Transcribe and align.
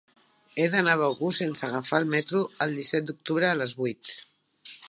He 0.61 0.63
d'anar 0.75 0.95
a 0.97 0.99
Begur 1.01 1.29
sense 1.41 1.69
agafar 1.69 2.01
el 2.05 2.09
metro 2.15 2.43
el 2.67 2.75
disset 2.81 3.09
d'octubre 3.11 3.51
a 3.51 3.57
les 3.63 3.77
vuit. 3.83 4.15